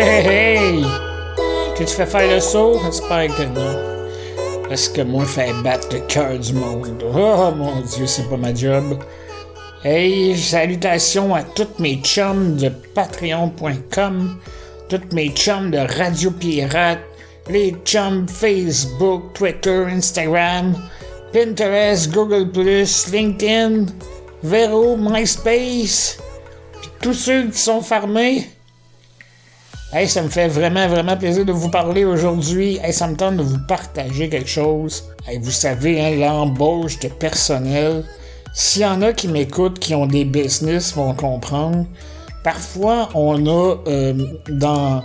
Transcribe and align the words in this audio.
Hey! 0.00 0.84
Tu 1.76 1.84
te 1.84 1.90
fais 1.90 2.06
faire 2.06 2.32
le 2.32 2.38
saut? 2.40 2.78
J'espère 2.84 3.34
que 3.34 3.42
non. 3.42 4.70
Est-ce 4.70 4.90
que 4.90 5.02
moi, 5.02 5.24
fais 5.24 5.52
battre 5.64 5.88
le 5.92 6.00
cœur 6.00 6.38
du 6.38 6.52
monde? 6.52 7.02
Oh 7.02 7.50
mon 7.56 7.80
Dieu, 7.80 8.06
c'est 8.06 8.28
pas 8.28 8.36
ma 8.36 8.54
job. 8.54 9.02
Hey, 9.82 10.38
salutations 10.38 11.34
à 11.34 11.42
toutes 11.42 11.80
mes 11.80 11.96
chums 11.96 12.56
de 12.56 12.68
patreon.com, 12.94 14.38
toutes 14.88 15.12
mes 15.12 15.30
chums 15.30 15.72
de 15.72 15.78
Radio 15.78 16.30
Pirate, 16.30 17.00
les 17.48 17.74
chums 17.84 18.28
Facebook, 18.28 19.32
Twitter, 19.34 19.84
Instagram, 19.88 20.74
Pinterest, 21.32 22.12
Google+, 22.12 22.48
LinkedIn, 23.12 23.86
Vero, 24.44 24.96
MySpace, 24.96 26.18
tous 27.02 27.14
ceux 27.14 27.48
qui 27.48 27.58
sont 27.58 27.80
fermés. 27.80 28.48
Hey, 29.90 30.06
ça 30.06 30.20
me 30.20 30.28
fait 30.28 30.48
vraiment, 30.48 30.86
vraiment 30.86 31.16
plaisir 31.16 31.46
de 31.46 31.52
vous 31.52 31.70
parler 31.70 32.04
aujourd'hui. 32.04 32.78
Hey, 32.82 32.92
ça 32.92 33.06
me 33.08 33.16
tente 33.16 33.38
de 33.38 33.42
vous 33.42 33.58
partager 33.66 34.28
quelque 34.28 34.50
chose. 34.50 35.04
Hey, 35.26 35.38
vous 35.38 35.50
savez, 35.50 35.98
hein, 35.98 36.14
l'embauche 36.14 36.98
de 36.98 37.08
personnel. 37.08 38.04
S'il 38.52 38.82
y 38.82 38.84
en 38.84 39.00
a 39.00 39.14
qui 39.14 39.28
m'écoutent, 39.28 39.78
qui 39.78 39.94
ont 39.94 40.04
des 40.04 40.26
business, 40.26 40.94
vont 40.94 41.14
comprendre. 41.14 41.86
Parfois, 42.44 43.08
on 43.14 43.46
a 43.46 43.76
euh, 43.86 44.26
dans, 44.50 45.02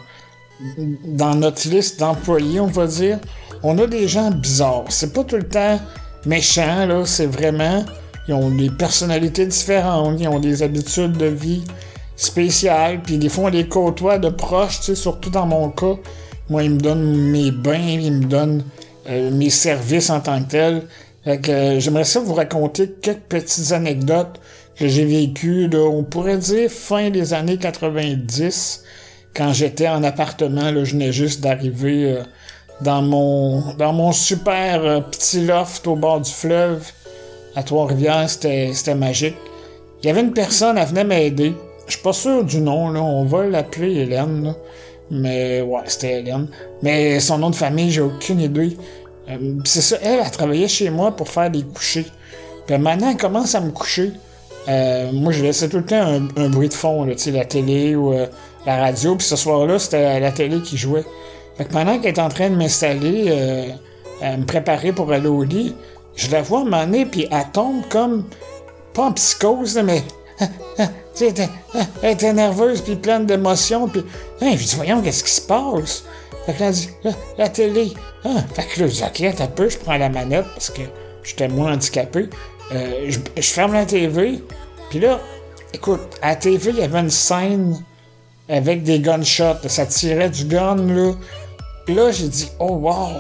dans 1.05 1.35
notre 1.35 1.66
liste 1.69 2.02
d'employés, 2.02 2.59
on 2.59 2.67
va 2.67 2.85
dire, 2.85 3.19
on 3.63 3.77
a 3.77 3.88
des 3.88 4.09
gens 4.09 4.31
bizarres. 4.31 4.83
C'est 4.89 5.13
pas 5.13 5.23
tout 5.23 5.38
le 5.38 5.47
temps 5.47 5.79
méchant, 6.25 6.85
là. 6.85 7.05
C'est 7.05 7.27
vraiment. 7.27 7.85
Ils 8.27 8.33
ont 8.33 8.50
des 8.50 8.69
personnalités 8.69 9.45
différentes, 9.45 10.19
ils 10.19 10.27
ont 10.27 10.39
des 10.41 10.61
habitudes 10.61 11.16
de 11.16 11.27
vie 11.27 11.63
spécial, 12.16 13.02
puis 13.02 13.17
des 13.17 13.30
fois 13.30 13.45
on 13.45 13.47
les 13.47 13.67
côtoie 13.67 14.17
de 14.17 14.30
proche, 14.30 14.80
tu 14.80 14.86
sais, 14.88 14.95
surtout 14.95 15.30
dans 15.30 15.45
mon 15.45 15.69
cas. 15.69 15.95
Moi, 16.50 16.64
ils 16.64 16.72
me 16.72 16.80
donnent 16.80 17.16
mes 17.31 17.52
bains, 17.52 17.78
ils 17.80 18.11
me 18.11 18.25
donnent 18.25 18.64
euh, 19.09 19.31
mes 19.31 19.50
services 19.50 20.09
en 20.09 20.19
tant 20.19 20.44
que 20.44 20.50
tel. 20.50 20.84
Fait 21.23 21.50
euh, 21.50 21.80
j'aimerais 21.80 22.03
ça 22.03 22.19
vous 22.19 22.34
raconter 22.34 22.91
quelques 23.02 23.22
petites 23.30 23.72
anecdotes 23.72 24.39
que 24.75 24.88
j'ai 24.88 25.06
vécues, 25.06 25.67
là, 25.67 25.80
on 25.80 26.03
pourrait 26.03 26.38
dire 26.38 26.69
fin 26.69 27.09
des 27.09 27.34
années 27.34 27.58
90, 27.58 28.84
quand 29.36 29.53
j'étais 29.53 29.88
en 29.88 30.03
appartement, 30.03 30.72
là, 30.72 30.84
je 30.84 30.94
venais 30.94 31.11
juste 31.11 31.41
d'arriver 31.41 32.11
euh, 32.11 32.23
dans 32.81 33.02
mon 33.02 33.73
dans 33.75 33.94
mon 33.94 34.11
super 34.11 35.03
petit 35.11 35.45
loft 35.45 35.88
au 35.88 35.95
bord 35.95 36.22
du 36.22 36.31
fleuve 36.31 36.91
à 37.56 37.64
Trois-Rivières, 37.64 38.30
c'était 38.30 38.95
magique. 38.95 39.38
Il 40.02 40.08
y 40.08 40.09
avait 40.09 40.22
une 40.22 40.34
personne, 40.34 40.78
elle 40.78 40.88
venait 40.88 41.03
m'aider. 41.03 41.56
Je 41.87 41.93
suis 41.93 42.01
pas 42.01 42.13
sûr 42.13 42.43
du 42.43 42.61
nom, 42.61 42.89
là. 42.91 43.01
On 43.01 43.25
va 43.25 43.45
l'appeler 43.45 44.01
Hélène, 44.01 44.55
Mais 45.11 45.61
ouais, 45.61 45.81
c'était 45.85 46.19
Hélène. 46.19 46.47
Mais 46.81 47.19
son 47.19 47.37
nom 47.37 47.49
de 47.49 47.55
famille, 47.55 47.91
j'ai 47.91 48.01
aucune 48.01 48.39
idée. 48.39 48.77
Euh, 49.29 49.55
c'est 49.63 49.81
ça, 49.81 49.97
elle 50.01 50.19
a 50.19 50.29
travaillé 50.29 50.67
chez 50.67 50.89
moi 50.89 51.15
pour 51.15 51.29
faire 51.29 51.49
des 51.49 51.63
couchers. 51.63 52.07
Puis 52.67 52.77
maintenant, 52.77 53.09
elle 53.11 53.17
commence 53.17 53.55
à 53.55 53.61
me 53.61 53.71
coucher. 53.71 54.11
Euh, 54.69 55.11
moi, 55.11 55.33
je 55.33 55.43
laissais 55.43 55.67
tout 55.67 55.77
le 55.77 55.85
temps 55.85 56.19
un, 56.37 56.49
bruit 56.49 56.69
de 56.69 56.73
fond, 56.73 57.03
là, 57.03 57.13
la 57.33 57.45
télé 57.45 57.95
ou 57.95 58.13
euh, 58.13 58.27
la 58.65 58.77
radio. 58.77 59.15
Puis 59.15 59.27
ce 59.27 59.35
soir-là, 59.35 59.79
c'était 59.79 60.19
la 60.19 60.31
télé 60.31 60.61
qui 60.61 60.77
jouait. 60.77 61.03
Fait 61.57 61.66
que 61.66 61.73
pendant 61.73 61.99
qu'elle 61.99 62.16
est 62.16 62.19
en 62.19 62.29
train 62.29 62.49
de 62.49 62.55
m'installer, 62.55 63.72
à 64.22 64.38
me 64.38 64.45
préparer 64.45 64.91
pour 64.91 65.11
aller 65.11 65.27
au 65.27 65.43
lit, 65.43 65.75
je 66.16 66.31
la 66.31 66.41
vois 66.41 66.63
m'amener, 66.63 67.05
puis 67.05 67.27
elle 67.29 67.45
tombe 67.51 67.83
comme, 67.89 68.25
pas 68.93 69.03
en 69.03 69.11
psychose, 69.11 69.79
mais 69.83 70.03
elle 71.19 72.11
était 72.11 72.33
nerveuse, 72.33 72.81
puis 72.81 72.95
pleine 72.95 73.25
d'émotions, 73.25 73.88
puis... 73.88 74.03
Hein, 74.41 74.55
dis, 74.55 74.73
voyons, 74.75 75.01
qu'est-ce 75.01 75.23
qui 75.23 75.31
se 75.31 75.41
passe? 75.41 76.03
Fait 76.45 76.53
que 76.53 76.59
là, 76.59 76.67
elle 76.67 76.73
dit, 76.73 76.89
la, 77.38 77.49
télé. 77.49 77.94
Hein? 78.25 78.43
Fait 78.53 78.63
que 78.63 78.81
là, 78.81 78.88
je 78.88 78.93
dis, 78.93 79.41
un 79.41 79.47
peu, 79.47 79.69
je 79.69 79.77
prends 79.77 79.97
la 79.97 80.09
manette, 80.09 80.45
parce 80.53 80.69
que 80.69 80.81
j'étais 81.23 81.47
moins 81.47 81.73
handicapé. 81.73 82.29
Euh, 82.72 83.05
je, 83.09 83.19
je, 83.35 83.41
ferme 83.41 83.73
la 83.73 83.85
TV, 83.85 84.41
puis 84.89 84.99
là, 84.99 85.19
écoute, 85.73 86.01
à 86.22 86.29
la 86.29 86.35
TV, 86.35 86.72
il 86.72 86.77
y 86.77 86.83
avait 86.83 86.99
une 86.99 87.09
scène 87.09 87.83
avec 88.49 88.83
des 88.83 88.99
gunshots, 88.99 89.67
ça 89.67 89.85
tirait 89.85 90.29
du 90.29 90.45
gun, 90.45 90.75
là. 90.75 91.13
Là, 91.88 92.11
j'ai 92.11 92.29
dit, 92.29 92.49
oh 92.59 92.75
wow, 92.75 93.19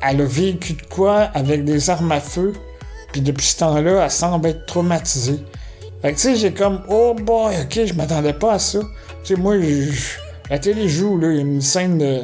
elle 0.00 0.20
a 0.20 0.24
vécu 0.24 0.74
de 0.74 0.82
quoi 0.82 1.22
avec 1.34 1.64
des 1.64 1.90
armes 1.90 2.12
à 2.12 2.20
feu, 2.20 2.52
puis 3.12 3.20
depuis 3.20 3.46
ce 3.46 3.58
temps-là, 3.58 4.04
elle 4.04 4.10
semble 4.10 4.48
être 4.48 4.66
traumatisée. 4.66 5.40
Fait 6.04 6.12
que 6.12 6.16
tu 6.16 6.22
sais, 6.22 6.36
j'ai 6.36 6.52
comme, 6.52 6.82
oh 6.90 7.14
boy, 7.14 7.54
ok, 7.62 7.86
je 7.86 7.94
m'attendais 7.94 8.34
pas 8.34 8.52
à 8.52 8.58
ça. 8.58 8.80
Tu 9.22 9.34
sais, 9.34 9.40
moi, 9.40 9.54
la 10.50 10.58
télé 10.58 10.86
joue, 10.86 11.16
là, 11.16 11.28
une 11.28 11.62
scène 11.62 11.96
de 11.96 12.20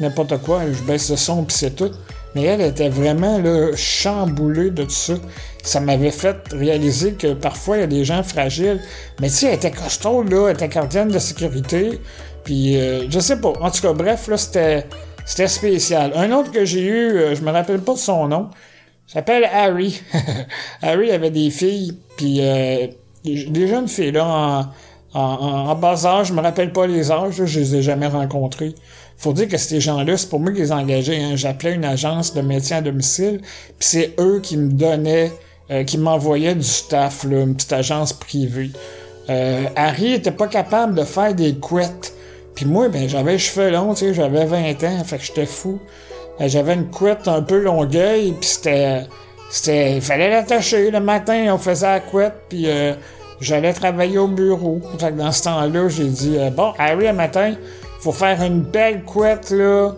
n'importe 0.00 0.36
quoi, 0.42 0.60
je 0.70 0.82
baisse 0.82 1.08
le 1.08 1.16
son 1.16 1.42
puis 1.44 1.56
c'est 1.56 1.74
tout. 1.74 1.92
Mais 2.34 2.42
elle 2.42 2.60
était 2.60 2.90
vraiment 2.90 3.38
là, 3.38 3.74
chamboulée 3.74 4.70
de 4.70 4.82
tout 4.82 4.90
ça. 4.90 5.14
Ça 5.62 5.80
m'avait 5.80 6.10
fait 6.10 6.36
réaliser 6.52 7.12
que 7.14 7.32
parfois 7.32 7.78
il 7.78 7.80
y 7.80 7.84
a 7.84 7.86
des 7.86 8.04
gens 8.04 8.22
fragiles. 8.22 8.82
Mais 9.18 9.28
tu 9.28 9.36
sais, 9.36 9.46
elle 9.46 9.54
était 9.54 9.70
costaud, 9.70 10.24
là, 10.24 10.48
elle 10.48 10.54
était 10.56 10.68
gardienne 10.68 11.08
de 11.08 11.18
sécurité. 11.18 12.02
Puis 12.44 12.78
euh, 12.78 13.06
je 13.08 13.18
sais 13.18 13.40
pas. 13.40 13.54
En 13.62 13.70
tout 13.70 13.80
cas, 13.80 13.94
bref, 13.94 14.28
là, 14.28 14.36
c'était, 14.36 14.86
c'était 15.24 15.48
spécial. 15.48 16.12
Un 16.16 16.32
autre 16.32 16.52
que 16.52 16.66
j'ai 16.66 16.82
eu, 16.82 17.12
euh, 17.12 17.34
je 17.34 17.40
me 17.40 17.50
rappelle 17.50 17.80
pas 17.80 17.94
de 17.94 17.98
son 17.98 18.28
nom, 18.28 18.50
s'appelle 19.06 19.44
Harry. 19.44 20.02
Harry 20.82 21.10
avait 21.10 21.30
des 21.30 21.48
filles, 21.48 21.98
puis 22.18 22.38
euh, 22.42 22.88
des, 23.24 23.66
jeunes 23.66 23.88
filles, 23.88 24.12
là, 24.12 24.72
en, 25.14 25.20
en, 25.20 25.74
bas 25.74 26.06
âge, 26.06 26.28
je 26.28 26.32
me 26.32 26.40
rappelle 26.40 26.72
pas 26.72 26.86
les 26.86 27.10
âges, 27.10 27.44
je 27.44 27.60
les 27.60 27.76
ai 27.76 27.82
jamais 27.82 28.06
rencontrés. 28.06 28.74
Faut 29.16 29.32
dire 29.32 29.48
que 29.48 29.58
ces 29.58 29.80
gens-là, 29.80 30.16
c'est 30.16 30.28
pour 30.28 30.40
moi 30.40 30.52
qui 30.52 30.58
les 30.58 30.72
engageais. 30.72 31.22
Hein. 31.22 31.36
J'appelais 31.36 31.74
une 31.74 31.84
agence 31.84 32.34
de 32.34 32.40
métier 32.40 32.76
à 32.76 32.80
domicile, 32.80 33.40
puis 33.40 33.76
c'est 33.78 34.14
eux 34.18 34.40
qui 34.42 34.56
me 34.56 34.72
donnaient, 34.72 35.32
euh, 35.70 35.84
qui 35.84 35.98
m'envoyaient 35.98 36.54
du 36.54 36.62
staff, 36.64 37.24
une 37.24 37.54
petite 37.54 37.72
agence 37.72 38.12
privée. 38.12 38.70
Euh, 39.30 39.64
Harry 39.76 40.14
était 40.14 40.32
pas 40.32 40.48
capable 40.48 40.94
de 40.94 41.04
faire 41.04 41.34
des 41.34 41.54
couettes. 41.54 42.14
Puis 42.54 42.66
moi, 42.66 42.88
ben 42.88 43.08
j'avais 43.08 43.32
les 43.32 43.38
cheveux 43.38 43.70
longs, 43.70 43.94
tu 43.94 44.06
sais, 44.06 44.14
j'avais 44.14 44.44
20 44.44 44.82
ans, 44.84 45.04
fait 45.04 45.18
que 45.18 45.24
j'étais 45.24 45.46
fou. 45.46 45.78
Euh, 46.40 46.48
j'avais 46.48 46.74
une 46.74 46.90
couette 46.90 47.28
un 47.28 47.42
peu 47.42 47.60
longueuil, 47.60 48.32
puis 48.32 48.48
c'était 48.48 49.06
c'était, 49.52 49.96
il 49.96 50.00
fallait 50.00 50.30
l'attacher 50.30 50.90
le 50.90 51.00
matin, 51.00 51.52
on 51.52 51.58
faisait 51.58 51.86
la 51.86 52.00
couette, 52.00 52.32
puis 52.48 52.70
euh, 52.70 52.94
j'allais 53.38 53.74
travailler 53.74 54.16
au 54.16 54.26
bureau. 54.26 54.80
Fait 54.98 55.12
que 55.12 55.18
dans 55.18 55.30
ce 55.30 55.42
temps-là, 55.42 55.90
j'ai 55.90 56.06
dit, 56.06 56.36
euh, 56.38 56.48
bon, 56.48 56.72
Harry, 56.78 57.08
le 57.08 57.12
matin, 57.12 57.52
faut 58.00 58.12
faire 58.12 58.40
une 58.42 58.62
belle 58.62 59.02
couette, 59.02 59.50
là. 59.50 59.90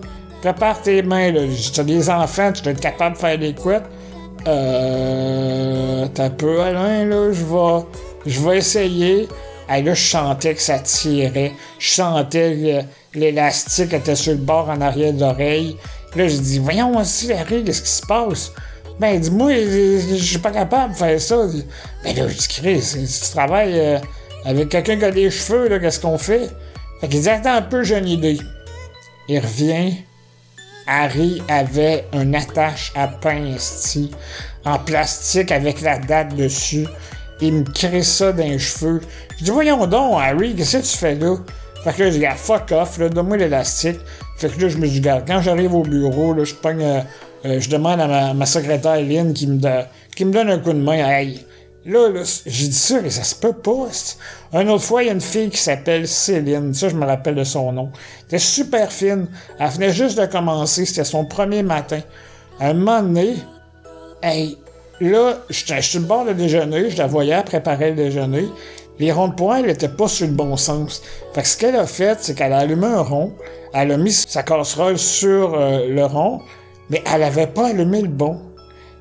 Prépare 0.42 0.82
tes 0.82 1.03
mains, 1.03 1.31
là. 1.31 1.42
T'as 1.72 1.84
des 1.84 2.10
enfants, 2.10 2.50
tu 2.50 2.62
dois 2.62 2.72
être 2.72 2.81
capable 2.81 3.15
de 3.15 3.20
faire 3.20 3.38
des 3.38 3.54
couettes. 3.54 3.84
Euh, 4.48 6.09
t'as 6.12 6.31
peu, 6.31 6.60
Alain, 6.60 7.04
là, 7.04 7.31
je 7.31 7.44
vais, 7.44 7.86
je 8.26 8.41
vais 8.41 8.59
essayer. 8.59 9.28
Et 9.72 9.82
là, 9.82 9.94
je 9.94 10.04
sentais 10.04 10.54
que 10.54 10.62
ça 10.62 10.81
tirait. 10.81 11.53
Je 11.78 11.91
sentais 11.92 12.84
que 13.15 13.19
l'élastique 13.21 13.92
était 13.92 14.16
sur 14.16 14.32
le 14.32 14.38
bord 14.38 14.69
en 14.69 14.81
arrière 14.81 15.12
de 15.12 15.21
l'oreille. 15.21 15.76
Là, 16.16 16.26
j'ai 16.26 16.38
dit, 16.38 16.59
voyons 16.59 16.98
aussi, 16.98 17.32
Harry, 17.32 17.62
qu'est-ce 17.62 17.82
qui 17.82 17.88
se 17.88 18.04
passe? 18.04 18.50
Ben, 19.00 19.19
dis-moi, 19.19 19.53
je 19.55 20.15
suis 20.15 20.38
pas 20.38 20.53
capable 20.53 20.93
de 20.93 20.99
faire 20.99 21.21
ça. 21.21 21.37
Ben 22.04 22.16
là, 22.16 22.28
je 22.28 22.36
dis, 22.36 22.48
Chris, 22.48 22.83
si 22.83 23.22
tu 23.22 23.30
travailles 23.30 23.78
euh, 23.78 23.98
avec 24.45 24.69
quelqu'un 24.69 24.97
qui 24.97 25.04
a 25.04 25.10
des 25.10 25.30
cheveux, 25.30 25.69
là, 25.69 25.78
qu'est-ce 25.80 26.01
qu'on 26.01 26.19
fait? 26.19 26.48
Fait 27.01 27.09
qu'il 27.09 27.21
dit, 27.21 27.28
attends 27.28 27.54
un 27.54 27.63
peu, 27.63 27.83
j'ai 27.83 27.98
une 27.98 28.09
idée. 28.09 28.39
Il 29.28 29.41
revient. 29.41 29.95
Harry 30.86 31.42
avait 31.48 32.04
une 32.13 32.34
attache 32.34 32.92
à 32.95 33.09
pince 33.09 33.98
en 34.65 34.78
plastique 34.78 35.51
avec 35.51 35.80
la 35.80 35.98
date 35.98 36.36
dessus. 36.36 36.86
Il 37.41 37.53
me 37.53 37.65
crée 37.65 38.03
ça 38.03 38.33
dans 38.33 38.45
les 38.45 38.59
cheveux. 38.59 39.01
Je 39.39 39.45
dis, 39.45 39.51
voyons 39.51 39.86
donc, 39.86 40.21
Harry, 40.21 40.54
qu'est-ce 40.54 40.78
que 40.78 40.83
tu 40.83 40.97
fais 40.97 41.15
là? 41.15 41.36
Fait 41.83 41.92
que 41.92 42.03
là, 42.04 42.10
je 42.10 42.19
dis, 42.19 42.27
ah, 42.27 42.34
fuck 42.34 42.71
off, 42.72 42.98
donne-moi 42.98 43.39
l'élastique. 43.39 43.98
Fait 44.36 44.48
que 44.48 44.60
là, 44.60 44.69
je 44.69 44.78
me 44.78 44.86
dis, 44.86 44.98
regarde, 44.98 45.24
quand 45.27 45.41
j'arrive 45.42 45.74
au 45.74 45.83
bureau, 45.83 46.33
là, 46.33 46.45
je 46.45 46.54
pogne 46.54 46.83
euh, 46.83 47.01
euh, 47.45 47.61
je 47.61 47.69
demande 47.69 48.01
à 48.01 48.33
ma, 48.33 48.47
secrétaire 48.47 49.01
Lynn 49.01 49.35
qui 49.35 49.47
me, 49.47 49.59
donne 49.59 50.51
un 50.51 50.59
coup 50.59 50.73
de 50.73 50.79
main. 50.79 50.97
Hey, 50.97 51.45
là, 51.85 52.09
là 52.09 52.23
j'ai 52.47 52.69
dit 52.69 52.73
ça, 52.73 53.01
mais 53.03 53.11
ça 53.11 53.23
se 53.23 53.35
peut 53.35 53.53
pas. 53.53 53.89
Une 54.55 54.71
autre 54.71 54.85
fois, 54.85 55.03
il 55.03 55.07
y 55.07 55.09
a 55.11 55.13
une 55.13 55.21
fille 55.21 55.51
qui 55.51 55.59
s'appelle 55.59 56.09
Céline. 56.09 56.73
Ça, 56.73 56.89
je 56.89 56.97
me 56.97 57.05
rappelle 57.05 57.35
de 57.35 57.45
son 57.45 57.73
nom. 57.73 57.91
Elle 58.21 58.27
était 58.27 58.39
super 58.39 58.91
fine. 58.91 59.27
Elle 59.59 59.71
venait 59.71 59.93
juste 59.93 60.19
de 60.19 60.25
commencer. 60.27 60.87
C'était 60.87 61.05
son 61.05 61.27
premier 61.27 61.63
matin. 61.63 62.01
À 62.61 62.69
un 62.69 62.75
moment 62.75 63.03
donné, 63.03 63.35
hey, 64.23 64.57
là, 65.01 65.39
j'étais 65.51 65.83
sur 65.83 66.01
le 66.01 66.07
bord 66.07 66.25
de 66.25 66.33
déjeuner. 66.33 66.89
Je 66.89 66.97
la 66.97 67.07
voyais 67.07 67.43
préparer 67.43 67.91
le 67.91 67.97
déjeuner. 67.97 68.49
Les 68.99 69.11
ronds 69.13 69.29
de 69.29 69.35
poing, 69.35 69.59
elle 69.59 69.71
était 69.71 69.89
pas 69.89 70.09
sur 70.09 70.27
le 70.27 70.33
bon 70.33 70.57
sens. 70.57 71.03
Fait 71.35 71.43
que 71.43 71.49
ce 71.49 71.59
qu'elle 71.59 71.77
a 71.77 71.87
fait, 71.87 72.17
c'est 72.21 72.35
qu'elle 72.35 72.53
a 72.53 72.59
allumé 72.59 72.87
un 72.87 73.03
rond. 73.03 73.33
Elle 73.75 73.91
a 73.91 73.97
mis 73.97 74.13
sa 74.13 74.45
casserole 74.45 74.97
sur 74.99 75.55
euh, 75.55 75.89
le 75.89 76.05
rond. 76.07 76.41
Mais 76.91 77.03
elle 77.13 77.22
avait 77.22 77.47
pas 77.47 77.69
allumé 77.69 78.03
le 78.03 78.09
bon. 78.09 78.41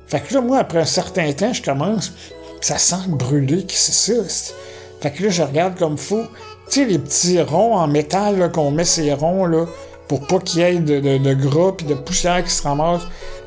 Fait 0.06 0.20
que 0.20 0.34
là, 0.34 0.40
moi, 0.40 0.58
après 0.58 0.80
un 0.80 0.84
certain 0.84 1.32
temps, 1.32 1.52
je 1.52 1.62
commence, 1.62 2.12
ça 2.60 2.78
sent 2.78 3.08
brûler, 3.08 3.64
que 3.64 3.72
c'est 3.72 4.14
ça. 4.14 4.54
Fait 5.00 5.10
que 5.10 5.22
là, 5.22 5.28
je 5.28 5.42
regarde 5.42 5.78
comme 5.78 5.98
fou. 5.98 6.22
Tu 6.70 6.80
sais, 6.80 6.84
les 6.86 6.98
petits 6.98 7.40
ronds 7.40 7.76
en 7.76 7.86
métal 7.86 8.50
qu'on 8.52 8.70
met 8.70 8.84
ces 8.84 9.12
ronds 9.12 9.46
là, 9.46 9.66
pour 10.08 10.26
pas 10.26 10.38
qu'il 10.38 10.60
y 10.60 10.64
ait 10.64 10.78
de, 10.78 11.00
de, 11.00 11.18
de 11.18 11.34
gras 11.34 11.72
puis 11.72 11.86
de 11.86 11.94
poussière 11.94 12.42
qui 12.42 12.50
se 12.50 12.62
ramasse. 12.62 13.02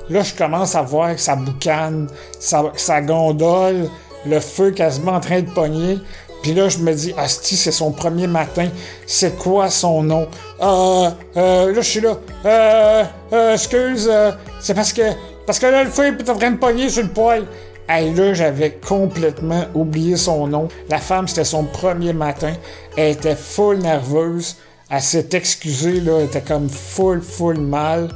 Là, 0.10 0.22
je 0.22 0.34
commence 0.34 0.76
à 0.76 0.82
voir 0.82 1.16
que 1.16 1.22
ça 1.22 1.36
boucane, 1.36 2.08
ça, 2.40 2.72
ça 2.76 3.02
gondole, 3.02 3.90
le 4.26 4.40
feu 4.40 4.72
quasiment 4.72 5.14
en 5.14 5.20
train 5.20 5.42
de 5.42 5.50
pogner. 5.50 6.00
Puis 6.48 6.56
là, 6.56 6.70
je 6.70 6.78
me 6.78 6.94
dis, 6.94 7.14
Asti, 7.18 7.58
c'est 7.58 7.74
son 7.74 7.92
premier 7.92 8.26
matin. 8.26 8.70
C'est 9.06 9.38
quoi 9.38 9.70
son 9.70 10.02
nom? 10.02 10.30
Euh, 10.62 11.10
euh, 11.36 11.74
là, 11.74 11.82
je 11.82 11.82
suis 11.82 12.00
là. 12.00 12.16
Euh, 12.46 13.04
euh, 13.34 13.54
excuse, 13.54 14.08
euh, 14.10 14.32
c'est 14.62 14.74
parce 14.74 14.94
que, 14.94 15.02
parce 15.46 15.60
que 15.60 15.66
là, 15.66 15.84
le 15.84 15.90
feu 15.90 16.06
est 16.06 16.30
en 16.30 16.38
train 16.38 16.52
de 16.52 16.58
pogner 16.58 16.88
sur 16.88 17.04
le 17.04 17.10
poêle. 17.10 17.44
Hey, 17.90 18.14
là, 18.14 18.34
j'avais 18.34 18.72
complètement 18.72 19.66
oublié 19.76 20.16
son 20.16 20.48
nom. 20.48 20.70
La 20.90 21.00
femme, 21.00 21.28
c'était 21.28 21.44
son 21.44 21.66
premier 21.66 22.14
matin. 22.14 22.54
Elle 22.96 23.12
était 23.12 23.36
full 23.36 23.80
nerveuse. 23.80 24.56
Elle 24.90 25.02
s'est 25.02 25.28
excusée, 25.34 26.00
là. 26.00 26.20
Elle 26.20 26.28
était 26.28 26.40
comme 26.40 26.70
full, 26.70 27.22
full 27.22 27.60
mal. 27.60 28.08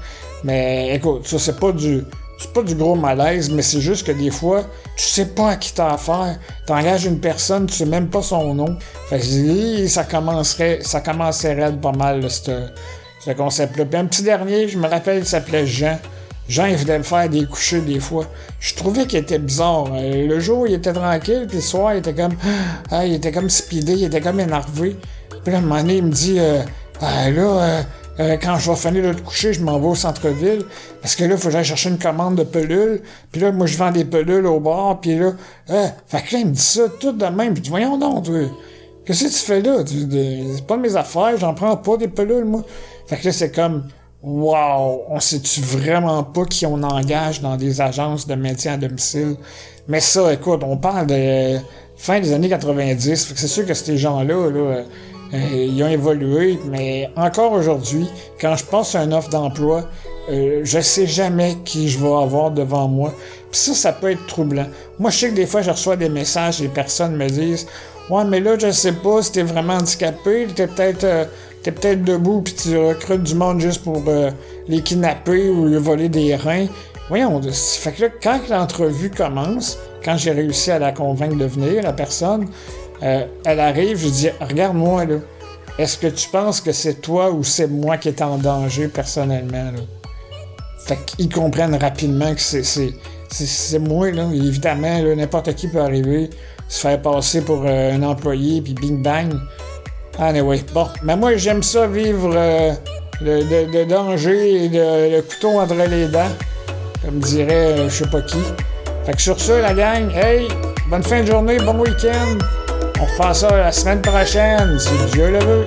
Mais 0.46 0.96
écoute, 0.96 1.28
ça, 1.28 1.38
c'est 1.38 1.60
pas 1.60 1.74
du. 1.74 2.06
C'est 2.42 2.54
pas 2.54 2.64
du 2.64 2.74
gros 2.74 2.96
malaise, 2.96 3.52
mais 3.52 3.62
c'est 3.62 3.82
juste 3.82 4.08
que 4.08 4.12
des 4.12 4.32
fois, 4.32 4.64
tu 4.96 5.04
sais 5.04 5.28
pas 5.28 5.52
à 5.52 5.56
qui 5.58 5.74
t'as 5.74 5.92
affaire. 5.94 6.40
T'engages 6.66 7.06
une 7.06 7.20
personne, 7.20 7.68
tu 7.68 7.76
sais 7.76 7.86
même 7.86 8.08
pas 8.08 8.24
son 8.24 8.56
nom. 8.56 8.78
Fait 9.10 9.20
que 9.20 9.88
ça 9.88 10.04
commencerait, 10.06 10.80
ça 10.82 11.02
commencerait 11.02 11.72
pas 11.74 11.92
mal, 11.92 12.28
ce, 12.32 12.66
ce 13.24 13.32
concept-là. 13.32 13.86
Puis 13.86 14.00
un 14.00 14.06
petit 14.06 14.24
dernier, 14.24 14.68
je 14.68 14.80
me 14.80 14.88
rappelle, 14.88 15.20
il 15.20 15.26
s'appelait 15.26 15.68
Jean. 15.68 16.00
Jean, 16.50 16.66
il 16.66 16.78
venait 16.78 16.98
me 16.98 17.04
faire 17.04 17.30
des 17.30 17.46
couchers 17.46 17.82
des 17.82 18.00
fois. 18.00 18.26
Je 18.60 18.74
trouvais 18.74 19.06
qu'il 19.06 19.20
était 19.20 19.38
bizarre. 19.38 19.86
Euh, 19.94 20.28
le 20.28 20.40
jour, 20.40 20.68
il 20.68 20.74
était 20.74 20.94
tranquille, 20.94 21.46
puis 21.48 21.58
le 21.58 21.64
soir, 21.64 21.94
il 21.94 22.00
était 22.00 22.16
comme. 22.16 22.34
Ah, 22.90 23.06
il 23.06 23.14
était 23.14 23.32
comme 23.32 23.52
speedé, 23.52 23.94
il 23.94 24.06
était 24.06 24.20
comme 24.20 24.40
énervé. 24.40 24.98
Puis 25.44 25.54
là, 25.54 25.60
un 25.60 25.62
moment 25.62 25.80
donné, 25.80 25.98
il 25.98 26.06
me 26.06 26.12
dit 26.12 26.38
euh, 26.40 26.64
ah, 27.02 27.30
là, 27.30 27.42
euh, 27.42 27.82
euh, 28.20 28.38
quand 28.42 28.58
je 28.58 28.70
vais 28.70 28.76
finir 28.76 29.16
de 29.16 29.22
coucher, 29.22 29.54
je 29.54 29.64
m'en 29.64 29.80
vais 29.80 29.88
au 29.88 29.96
centre-ville. 29.96 30.66
Parce 31.02 31.16
que 31.16 31.24
là, 31.24 31.32
il 31.36 31.38
faut 31.38 31.46
que 31.46 31.52
j'aille 31.52 31.66
chercher 31.66 31.90
une 31.90 31.98
commande 31.98 32.36
de 32.36 32.44
pelules. 32.44 33.02
Puis 33.32 33.42
là, 33.42 33.52
moi, 33.52 33.68
je 33.68 33.78
vends 33.78 33.92
des 33.92 34.06
pelules 34.06 34.46
au 34.46 34.60
bar. 34.60 35.00
Puis 35.00 35.18
là, 35.18 35.32
euh, 35.70 35.88
fait 36.08 36.22
que 36.22 36.34
là, 36.34 36.40
il 36.40 36.48
me 36.48 36.52
dit 36.52 36.62
ça 36.62 36.84
tout 37.00 37.14
de 37.14 37.26
même. 37.26 37.56
Je 37.56 37.62
dis, 37.62 37.70
voyons 37.70 37.98
donc, 37.98 38.26
toi. 38.26 38.42
Qu'est-ce 39.06 39.24
que 39.26 39.30
tu 39.30 39.40
fais 39.40 39.62
là? 39.62 39.84
C'est 39.86 40.68
pas 40.68 40.78
de 40.78 40.82
mes 40.82 40.96
affaires, 40.96 41.36
j'en 41.38 41.54
prends 41.56 41.76
pas 41.76 41.98
des 41.98 42.08
pelules, 42.08 42.46
moi. 42.46 42.64
Fait 43.08 43.18
que 43.18 43.26
là, 43.26 43.32
c'est 43.32 43.52
comme, 43.52 43.88
wow, 44.22 45.04
on 45.10 45.20
sait-tu 45.20 45.62
vraiment 45.62 46.24
pas 46.24 46.46
qui 46.46 46.66
on 46.68 46.84
engage 46.84 47.42
dans 47.42 47.58
des 47.58 47.82
agences 47.82 48.28
de 48.28 48.36
maintien 48.36 48.74
à 48.74 48.78
domicile? 48.78 49.38
Mais 49.88 50.00
ça, 50.00 50.32
écoute, 50.32 50.62
on 50.64 50.78
parle 50.78 51.08
de 51.08 51.58
fin 51.98 52.20
des 52.20 52.32
années 52.32 52.50
90. 52.50 53.26
Fait 53.26 53.34
que 53.34 53.40
c'est 53.40 53.48
sûr 53.48 53.66
que 53.66 53.74
ces 53.74 53.98
gens-là, 53.98 54.50
là, 54.50 54.60
euh, 54.60 54.84
ils 55.34 55.84
ont 55.84 55.88
évolué, 55.88 56.60
mais 56.70 57.10
encore 57.16 57.54
aujourd'hui, 57.54 58.08
quand 58.40 58.56
je 58.56 58.66
passe 58.66 58.96
à 58.96 59.04
une 59.04 59.14
offre 59.14 59.30
d'emploi, 59.30 59.88
euh, 60.30 60.62
je 60.64 60.80
sais 60.80 61.08
jamais 61.08 61.58
qui 61.66 61.90
je 61.90 61.98
vais 62.00 62.14
avoir 62.14 62.52
devant 62.52 62.88
moi. 62.88 63.14
Puis 63.52 63.60
ça, 63.60 63.74
ça 63.74 63.92
peut 63.92 64.12
être 64.12 64.26
troublant. 64.28 64.68
Moi, 65.00 65.10
je 65.10 65.18
sais 65.18 65.30
que 65.30 65.36
des 65.36 65.46
fois, 65.46 65.62
je 65.62 65.72
reçois 65.72 65.96
des 65.96 66.10
messages, 66.10 66.60
les 66.60 66.68
personnes 66.68 67.16
me 67.16 67.28
disent 67.28 67.68
Ouais, 68.10 68.24
mais 68.26 68.40
là, 68.40 68.58
je 68.58 68.72
sais 68.72 68.94
pas 68.94 69.22
si 69.22 69.32
t'es 69.32 69.44
vraiment 69.44 69.76
handicapé, 69.76 70.48
t'es 70.56 70.68
peut-être 70.68 71.04
euh, 71.04 71.26
t'es 71.64 71.72
peut-être 71.72 72.04
debout 72.04 72.42
puis 72.42 72.54
tu 72.54 72.78
recrutes 72.78 73.24
du 73.24 73.36
monde 73.36 73.60
juste 73.62 73.84
pour 73.84 74.04
euh, 74.08 74.32
les 74.68 74.82
kidnapper 74.82 75.50
ou 75.50 75.66
lui 75.66 75.78
voler 75.78 76.10
des 76.10 76.36
reins. 76.36 76.68
Voyons, 77.10 77.42
fait 77.42 77.92
que 77.92 78.04
là, 78.04 78.08
quand 78.24 78.40
l'entrevue 78.50 79.10
commence, 79.10 79.78
quand 80.04 80.18
j'ai 80.18 80.32
réussi 80.32 80.72
à 80.72 80.80
la 80.80 80.92
convaincre 80.92 81.36
de 81.36 81.46
venir, 81.46 81.84
la 81.84 81.94
personne, 81.94 82.48
euh, 83.04 83.26
elle 83.46 83.60
arrive, 83.60 83.98
je 83.98 84.10
dis 84.10 84.30
Regarde-moi 84.40 85.06
là. 85.06 85.16
Est-ce 85.78 85.98
que 85.98 86.08
tu 86.08 86.30
penses 86.30 86.62
que 86.62 86.72
c'est 86.72 87.02
toi 87.02 87.32
ou 87.32 87.44
c'est 87.44 87.68
moi 87.68 87.98
qui 87.98 88.10
est 88.10 88.22
en 88.22 88.38
danger 88.38 88.88
personnellement? 88.88 89.72
Là? 89.72 89.80
Fait 90.86 90.98
qu'ils 91.06 91.30
comprennent 91.30 91.76
rapidement 91.76 92.34
que 92.34 92.42
c'est, 92.42 93.80
moi, 93.80 94.12
là. 94.12 94.28
Évidemment, 94.34 95.00
n'importe 95.16 95.54
qui 95.56 95.68
peut 95.68 95.80
arriver, 95.80 96.30
se 96.68 96.82
faire 96.82 97.02
passer 97.02 97.42
pour 97.42 97.64
euh, 97.66 97.94
un 97.94 98.04
employé, 98.04 98.62
puis 98.62 98.74
bing 98.74 99.02
bang. 99.02 99.34
Anyway, 100.20 100.62
bon. 100.74 100.88
Mais 101.04 101.16
moi, 101.16 101.38
j'aime 101.38 101.64
ça 101.64 101.88
vivre 101.88 102.32
euh, 102.36 102.74
le, 103.22 103.86
danger 103.86 104.66
et 104.66 104.70
le, 104.70 105.22
couteau 105.22 105.60
entre 105.60 105.76
les 105.76 106.08
dents. 106.08 106.32
Comme 107.04 107.20
dirait 107.20 107.90
je 107.90 108.04
sais 108.04 108.10
pas 108.10 108.22
qui. 108.22 108.38
Fait 109.06 109.14
que 109.14 109.22
sur 109.22 109.40
ça, 109.40 109.62
la 109.62 109.74
gang, 109.74 110.12
hey, 110.14 110.48
bonne 110.90 111.04
fin 111.04 111.22
de 111.22 111.28
journée, 111.28 111.58
bon 111.58 111.80
week-end. 111.80 112.61
On 113.02 113.06
refait 113.06 113.34
ça 113.34 113.58
la 113.58 113.72
semaine 113.72 114.00
prochaine, 114.00 114.78
si 114.78 114.92
Dieu 115.12 115.32
le 115.32 115.40
veut. 115.40 115.66